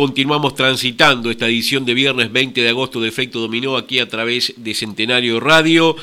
[0.00, 4.54] continuamos transitando esta edición de viernes 20 de agosto de Efecto Dominó aquí a través
[4.56, 5.94] de Centenario Radio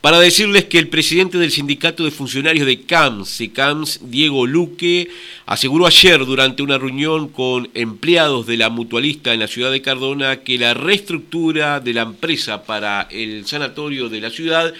[0.00, 5.08] para decirles que el presidente del Sindicato de Funcionarios de CAMS, SECAMS, Diego Luque,
[5.46, 10.38] aseguró ayer durante una reunión con empleados de la mutualista en la ciudad de Cardona
[10.38, 14.74] que la reestructura de la empresa para el sanatorio de la ciudad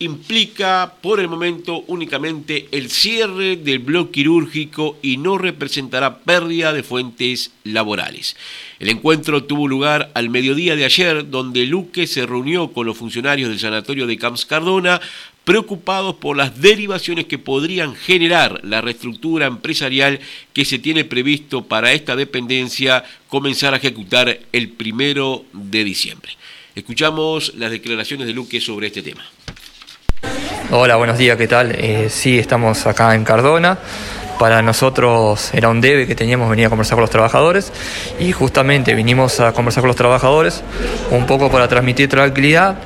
[0.00, 6.82] implica por el momento únicamente el cierre del bloque quirúrgico y no representará pérdida de
[6.82, 8.34] fuentes laborales.
[8.78, 13.50] El encuentro tuvo lugar al mediodía de ayer, donde Luque se reunió con los funcionarios
[13.50, 15.02] del sanatorio de Camps Cardona,
[15.44, 20.18] preocupados por las derivaciones que podrían generar la reestructura empresarial
[20.54, 26.32] que se tiene previsto para esta dependencia comenzar a ejecutar el primero de diciembre.
[26.74, 29.24] Escuchamos las declaraciones de Luque sobre este tema.
[30.72, 31.72] Hola, buenos días, ¿qué tal?
[31.72, 33.76] Eh, sí, estamos acá en Cardona.
[34.38, 37.72] Para nosotros era un debe que teníamos venir a conversar con los trabajadores
[38.20, 40.62] y justamente vinimos a conversar con los trabajadores
[41.10, 42.76] un poco para transmitir tranquilidad,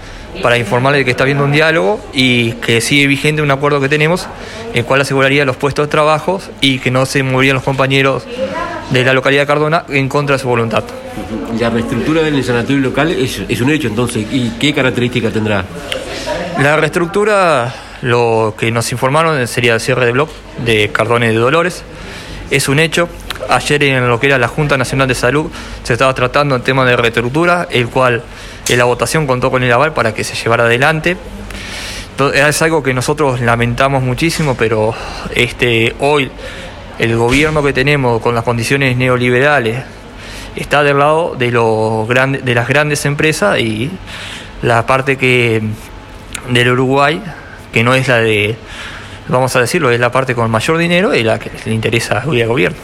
[0.43, 3.91] para informarles de que está habiendo un diálogo y que sigue vigente un acuerdo que
[3.91, 4.29] tenemos,
[4.73, 8.25] el cual aseguraría los puestos de trabajo y que no se moverían los compañeros
[8.89, 10.85] de la localidad de Cardona en contra de su voluntad.
[11.61, 15.67] La reestructura del sanatorio local es, es un hecho entonces, ¿y qué características tendrá?
[16.59, 20.29] La reestructura, lo que nos informaron sería el cierre de blog
[20.65, 21.83] de Cardones de Dolores.
[22.51, 23.09] Es un hecho.
[23.49, 25.51] Ayer en lo que era la Junta Nacional de Salud
[25.83, 28.23] se estaba tratando el tema de reestructura, el cual
[28.69, 31.17] en la votación contó con el aval para que se llevara adelante.
[32.35, 34.95] Es algo que nosotros lamentamos muchísimo, pero
[35.35, 36.31] este, hoy
[37.01, 39.83] el gobierno que tenemos con las condiciones neoliberales
[40.55, 43.91] está del lado de, los grandes, de las grandes empresas y
[44.63, 45.61] la parte que
[46.49, 47.23] del Uruguay,
[47.73, 48.57] que no es la de,
[49.29, 52.43] vamos a decirlo, es la parte con mayor dinero y la que le interesa hoy
[52.43, 52.79] al gobierno.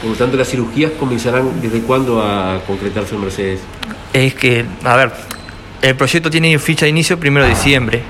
[0.00, 3.60] Por lo tanto, las cirugías comenzarán desde cuándo a concretarse en Mercedes?
[4.12, 5.12] Es que, a ver,
[5.82, 8.02] el proyecto tiene ficha de inicio primero de diciembre,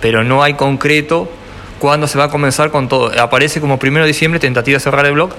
[0.00, 1.30] pero no hay concreto
[1.78, 3.10] cuándo se va a comenzar con todo.
[3.20, 5.30] Aparece como primero de diciembre, tentativa de cerrar el blog.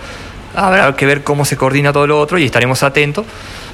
[0.55, 3.25] Habrá que ver cómo se coordina todo lo otro y estaremos atentos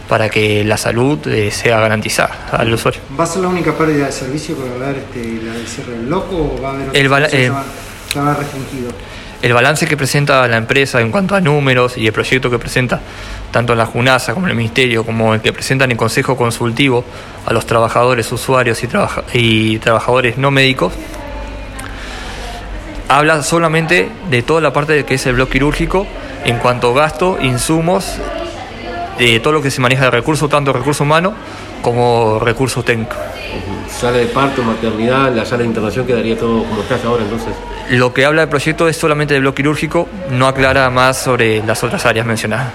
[0.09, 2.99] para que la salud eh, sea garantizada al usuario.
[3.17, 5.67] ¿Va a ser la única pérdida de servicio que va a haber este, la del
[5.67, 8.91] cierre del loco o va a haber el eh, va, restringido?
[9.43, 12.99] El balance que presenta la empresa en cuanto a números y el proyecto que presenta
[13.51, 17.05] tanto la JUNASA como el Ministerio, como el que presentan el Consejo Consultivo
[17.45, 18.87] a los trabajadores, usuarios y,
[19.33, 20.91] y trabajadores no médicos,
[23.07, 26.07] habla solamente de toda la parte de que es el bloque quirúrgico
[26.45, 28.19] en cuanto a gasto, insumos
[29.19, 31.33] de todo lo que se maneja de recursos, tanto recursos humanos
[31.81, 33.17] como recursos técnicos.
[33.89, 37.53] Sala de parto, maternidad, la sala de internación quedaría todo como está ahora entonces.
[37.89, 41.83] Lo que habla del proyecto es solamente del bloque quirúrgico, no aclara más sobre las
[41.83, 42.71] otras áreas mencionadas.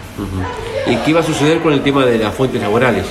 [0.87, 3.07] ¿Y qué va a suceder con el tema de las fuentes laborales?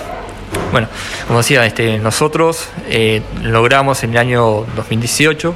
[0.72, 0.88] Bueno,
[1.28, 5.56] como decía, este, nosotros eh, logramos en el año 2018,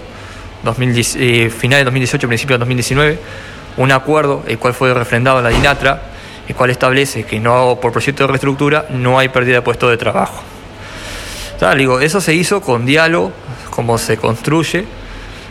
[0.64, 3.20] 2010, eh, final de 2018, principio de 2019,
[3.78, 6.02] un acuerdo, el cual fue refrendado en la DINATRA,
[6.48, 9.98] el cual establece que no por proyecto de reestructura no hay pérdida de puesto de
[9.98, 10.44] trabajo.
[11.76, 13.32] digo, eso se hizo con diálogo,
[13.70, 14.86] como se construye,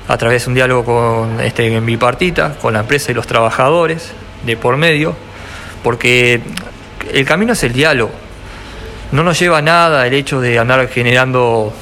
[0.09, 4.13] a través de un diálogo con este, bipartita, con la empresa y los trabajadores,
[4.45, 5.17] de por medio,
[5.83, 6.41] porque
[7.13, 8.13] el camino es el diálogo.
[9.13, 11.73] No nos lleva a nada el hecho de andar generando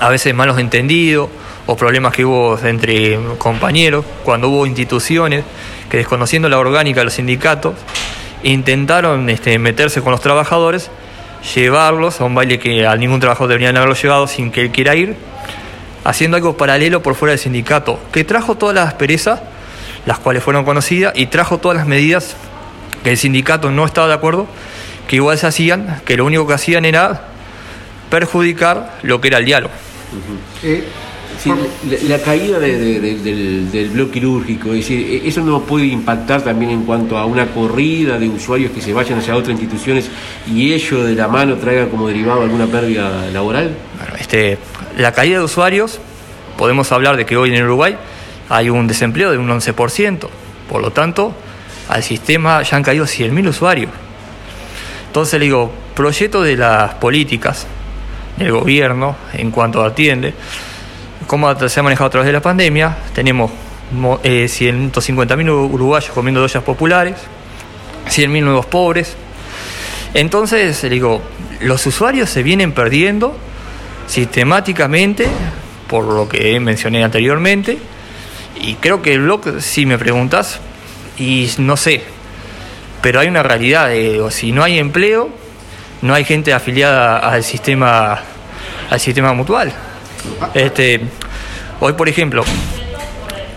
[0.00, 1.28] a veces malos entendidos
[1.66, 5.44] o problemas que hubo entre compañeros, cuando hubo instituciones
[5.90, 7.74] que desconociendo la orgánica de los sindicatos,
[8.42, 10.90] intentaron este, meterse con los trabajadores,
[11.54, 14.94] llevarlos a un baile que a ningún trabajador deberían haberlo llevado sin que él quiera
[14.94, 15.16] ir,
[16.04, 19.40] haciendo algo paralelo por fuera del sindicato, que trajo todas las perezas,
[20.06, 22.36] las cuales fueron conocidas, y trajo todas las medidas
[23.02, 24.46] que el sindicato no estaba de acuerdo,
[25.06, 27.22] que igual se hacían, que lo único que hacían era
[28.10, 29.74] perjudicar lo que era el diálogo.
[31.42, 31.52] Sí,
[32.08, 36.82] la, caída del, del, bloque quirúrgico, es decir, e, ¿eso no puede impactar también en
[36.82, 40.10] cuanto a una corrida de usuarios que se vayan hacia otras instituciones
[40.52, 43.70] y ello de la mano traiga como derivado alguna pérdida laboral?
[43.98, 44.58] Bueno, este,
[44.96, 46.00] la caída de usuarios,
[46.56, 47.96] podemos hablar de que hoy en Uruguay
[48.48, 50.28] hay un desempleo de un 11%,
[50.68, 51.32] por lo tanto,
[51.88, 53.90] al sistema ya han caído 100.000 usuarios.
[55.06, 57.66] Entonces le digo, proyecto de las políticas
[58.36, 60.34] del gobierno en cuanto atiende,
[61.28, 62.96] cómo se ha manejado a través de la pandemia.
[63.14, 63.52] Tenemos
[64.24, 67.14] eh, 150.000 uruguayos comiendo ollas populares,
[68.08, 69.14] 100.000 nuevos pobres.
[70.14, 71.22] Entonces, digo,
[71.60, 73.36] los usuarios se vienen perdiendo
[74.06, 75.28] sistemáticamente,
[75.86, 77.78] por lo que mencioné anteriormente,
[78.60, 80.60] y creo que el blog, si me preguntas,
[81.18, 82.02] y no sé,
[83.02, 83.90] pero hay una realidad,
[84.30, 85.28] si no hay empleo,
[86.00, 88.18] no hay gente afiliada al sistema,
[88.88, 89.74] al sistema mutual.
[90.54, 91.00] Este,
[91.80, 92.44] hoy, por ejemplo,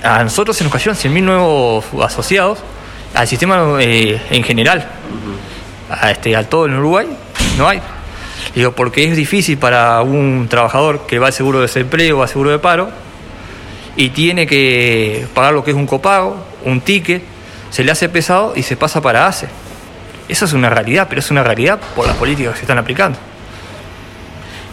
[0.04, 2.60] a nosotros se nos cayeron 100.000 nuevos asociados
[3.14, 4.88] al sistema eh, en general.
[5.90, 7.08] A, este, a todo en Uruguay
[7.58, 7.82] no hay.
[8.56, 12.30] Digo, porque es difícil para un trabajador que va al seguro de desempleo o al
[12.30, 12.90] seguro de paro
[13.96, 17.24] y tiene que pagar lo que es un copago, un ticket,
[17.70, 19.48] se le hace pesado y se pasa para ACE.
[20.28, 23.18] Eso es una realidad, pero es una realidad por las políticas que se están aplicando.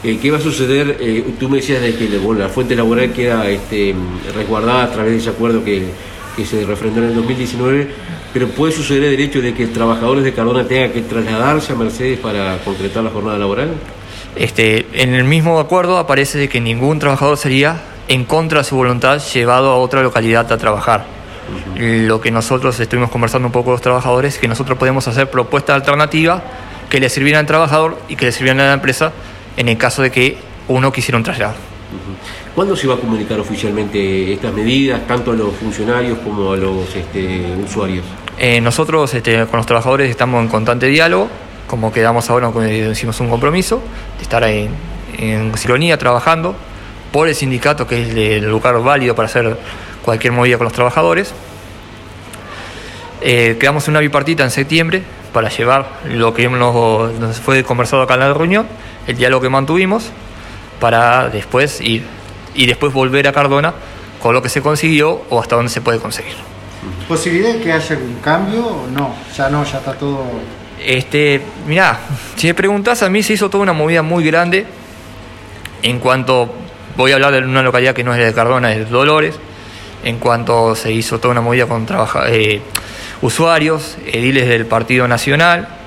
[0.04, 0.96] Eh, ¿Qué va a suceder?
[1.00, 3.94] Eh, tú me decías de que la fuente laboral queda este,
[4.34, 5.88] resguardada a través de ese acuerdo que,
[6.36, 7.88] que se refrendó en el 2019,
[8.32, 12.20] pero puede suceder el hecho de que trabajadores de Cardona tengan que trasladarse a Mercedes
[12.20, 13.70] para concretar la jornada laboral.
[14.36, 18.76] Este, en el mismo acuerdo aparece de que ningún trabajador sería en contra de su
[18.76, 21.06] voluntad llevado a otra localidad a trabajar.
[21.76, 25.30] Lo que nosotros estuvimos conversando un poco con los trabajadores es que nosotros podemos hacer
[25.30, 26.42] propuestas alternativas
[26.88, 29.12] que le sirvieran al trabajador y que le sirvieran a la empresa
[29.58, 30.38] en el caso de que
[30.68, 31.54] uno quisiera un traslado.
[32.54, 36.94] ¿Cuándo se va a comunicar oficialmente estas medidas, tanto a los funcionarios como a los
[36.94, 38.04] este, usuarios?
[38.38, 41.28] Eh, nosotros este, con los trabajadores estamos en constante diálogo,
[41.66, 42.50] como quedamos ahora,
[42.90, 43.82] hicimos un compromiso
[44.16, 44.70] de estar en,
[45.18, 45.52] en
[45.98, 46.54] trabajando
[47.12, 49.56] por el sindicato, que es el lugar válido para hacer
[50.04, 51.34] cualquier movida con los trabajadores.
[53.20, 55.02] Eh, quedamos una bipartita en septiembre
[55.32, 58.66] para llevar lo que nos, fue conversado acá en la reunión,
[59.08, 60.04] el diálogo que mantuvimos,
[60.78, 62.04] para después ir
[62.54, 63.74] y después volver a Cardona
[64.22, 66.34] con lo que se consiguió o hasta dónde se puede conseguir.
[67.08, 69.14] ¿Posibilidad de que haya algún cambio o no?
[69.36, 70.24] Ya no, ya está todo.
[70.84, 71.98] Este, mirá,
[72.36, 74.66] si me preguntás, a mí se hizo toda una movida muy grande
[75.82, 76.52] en cuanto
[76.96, 79.36] voy a hablar de una localidad que no es de Cardona, es de Dolores,
[80.04, 81.86] en cuanto se hizo toda una movida con
[82.26, 82.60] eh,
[83.22, 85.77] usuarios, ediles del Partido Nacional,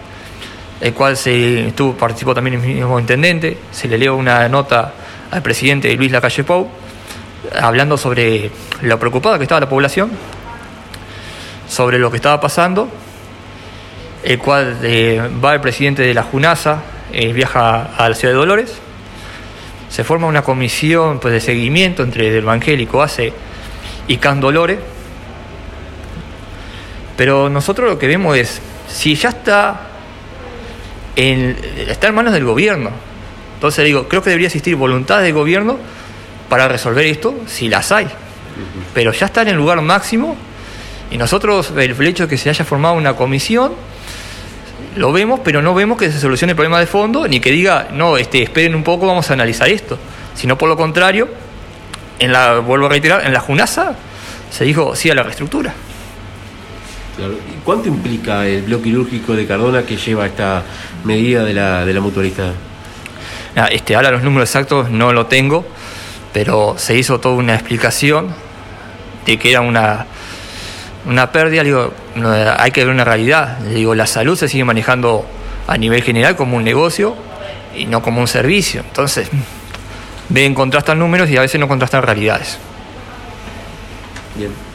[0.81, 4.93] el cual se estuvo, participó también el mismo intendente, se le leo una nota
[5.29, 6.67] al presidente Luis Lacalle Pou,
[7.61, 8.49] hablando sobre
[8.81, 10.11] lo preocupada que estaba la población,
[11.69, 12.89] sobre lo que estaba pasando,
[14.23, 16.81] el cual eh, va el presidente de la Junasa,
[17.13, 18.73] eh, viaja a la ciudad de Dolores,
[19.89, 23.33] se forma una comisión pues, de seguimiento entre el evangélico ACE
[24.07, 24.79] y Can Dolores.
[27.17, 29.90] Pero nosotros lo que vemos es, si ya está
[31.15, 32.91] en, está en manos del gobierno,
[33.55, 35.77] entonces digo, creo que debería existir voluntad del gobierno
[36.49, 38.07] para resolver esto, si las hay.
[38.93, 40.35] Pero ya está en el lugar máximo
[41.11, 43.73] y nosotros, el hecho de que se haya formado una comisión,
[44.95, 47.89] lo vemos, pero no vemos que se solucione el problema de fondo, ni que diga,
[47.91, 49.97] no, este, esperen un poco, vamos a analizar esto.
[50.35, 51.27] Sino por lo contrario,
[52.19, 53.95] en la, vuelvo a reiterar, en la JUNASA
[54.49, 55.73] se dijo sí a la reestructura.
[57.63, 60.63] ¿Cuánto implica el bloque quirúrgico de Cardona que lleva esta
[61.03, 62.53] medida de la, de la mutualista?
[63.55, 65.65] Ah, este, ahora los números exactos no lo tengo,
[66.33, 68.33] pero se hizo toda una explicación
[69.25, 70.07] de que era una
[71.05, 71.93] una pérdida, digo,
[72.57, 73.57] hay que ver una realidad.
[73.59, 75.25] digo, la salud se sigue manejando
[75.67, 77.15] a nivel general como un negocio
[77.75, 78.81] y no como un servicio.
[78.81, 79.29] Entonces,
[80.29, 82.57] ven, contrastan números y a veces no contrastan realidades.
[84.35, 84.51] Bien,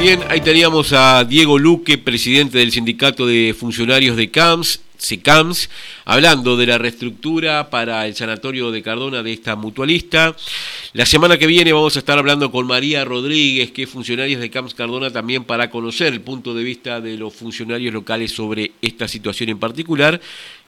[0.00, 5.68] Bien, ahí teníamos a Diego Luque, presidente del Sindicato de Funcionarios de CAMS, SECAMS,
[6.04, 10.36] hablando de la reestructura para el sanatorio de Cardona de esta mutualista.
[10.94, 14.48] La semana que viene vamos a estar hablando con María Rodríguez, que es funcionaria de
[14.48, 19.06] CAMS Cardona, también para conocer el punto de vista de los funcionarios locales sobre esta
[19.06, 20.18] situación en particular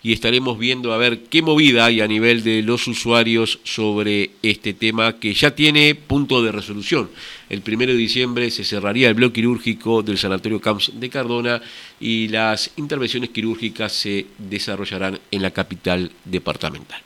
[0.02, 4.74] y estaremos viendo a ver qué movida hay a nivel de los usuarios sobre este
[4.74, 7.08] tema que ya tiene punto de resolución.
[7.48, 11.62] El primero de diciembre se cerraría el bloque quirúrgico del Sanatorio Camps de Cardona
[11.98, 17.00] y las intervenciones quirúrgicas se desarrollarán en la capital departamental.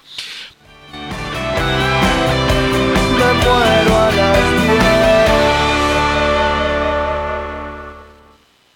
[3.42, 4.83] Muero a las